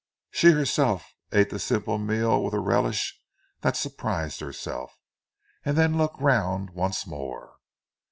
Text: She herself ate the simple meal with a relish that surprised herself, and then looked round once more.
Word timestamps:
She 0.31 0.49
herself 0.49 1.13
ate 1.31 1.51
the 1.51 1.59
simple 1.59 1.99
meal 1.99 2.43
with 2.43 2.55
a 2.55 2.59
relish 2.59 3.21
that 3.59 3.77
surprised 3.77 4.39
herself, 4.39 4.97
and 5.63 5.77
then 5.77 5.95
looked 5.95 6.19
round 6.19 6.71
once 6.71 7.05
more. 7.05 7.57